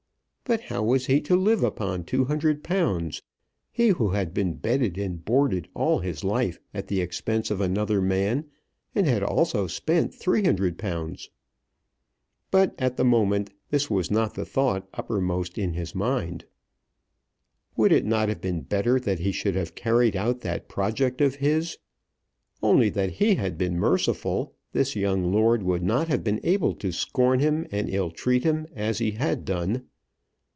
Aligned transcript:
But 0.43 0.61
how 0.63 0.83
was 0.83 1.05
he 1.05 1.21
to 1.21 1.37
live 1.37 1.63
upon 1.63 2.03
£200, 2.03 3.21
he 3.71 3.87
who 3.87 4.09
had 4.09 4.33
been 4.33 4.55
bedded 4.55 4.97
and 4.97 5.23
boarded 5.23 5.69
all 5.73 5.99
his 5.99 6.25
life 6.25 6.59
at 6.73 6.87
the 6.89 6.99
expense 6.99 7.49
of 7.51 7.61
another 7.61 8.01
man, 8.01 8.49
and 8.93 9.07
had 9.07 9.23
also 9.23 9.65
spent 9.67 10.11
£300? 10.11 11.29
But 12.51 12.75
at 12.77 12.97
the 12.97 13.05
moment 13.05 13.51
this 13.69 13.89
was 13.89 14.11
not 14.11 14.33
the 14.33 14.43
thought 14.43 14.89
uppermost 14.93 15.57
in 15.57 15.71
his 15.71 15.95
mind. 15.95 16.43
Would 17.77 17.93
it 17.93 18.05
not 18.05 18.27
have 18.27 18.41
been 18.41 18.63
better 18.63 18.99
that 18.99 19.19
he 19.19 19.31
should 19.31 19.55
have 19.55 19.73
carried 19.73 20.17
out 20.17 20.41
that 20.41 20.67
project 20.67 21.21
of 21.21 21.35
his? 21.35 21.77
Only 22.61 22.89
that 22.89 23.11
he 23.11 23.35
had 23.35 23.57
been 23.57 23.79
merciful, 23.79 24.53
this 24.73 24.97
young 24.97 25.31
lord 25.31 25.63
would 25.63 25.81
not 25.83 26.09
have 26.09 26.25
been 26.25 26.41
able 26.43 26.73
to 26.75 26.91
scorn 26.91 27.39
him 27.39 27.67
and 27.71 27.89
ill 27.89 28.11
treat 28.11 28.43
him 28.43 28.67
as 28.75 28.97
he 28.97 29.11
had 29.11 29.45
done. 29.45 29.85